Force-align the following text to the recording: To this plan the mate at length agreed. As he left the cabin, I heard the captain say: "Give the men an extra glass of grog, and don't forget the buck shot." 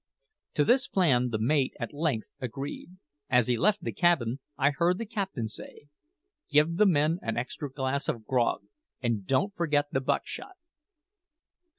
To 0.55 0.65
this 0.65 0.87
plan 0.87 1.29
the 1.29 1.37
mate 1.37 1.75
at 1.79 1.93
length 1.93 2.33
agreed. 2.39 2.97
As 3.29 3.45
he 3.45 3.55
left 3.55 3.83
the 3.83 3.91
cabin, 3.91 4.39
I 4.57 4.71
heard 4.71 4.97
the 4.97 5.05
captain 5.05 5.47
say: 5.47 5.89
"Give 6.49 6.77
the 6.77 6.87
men 6.87 7.19
an 7.21 7.37
extra 7.37 7.71
glass 7.71 8.09
of 8.09 8.25
grog, 8.25 8.63
and 9.03 9.27
don't 9.27 9.53
forget 9.55 9.91
the 9.91 10.01
buck 10.01 10.25
shot." 10.25 10.55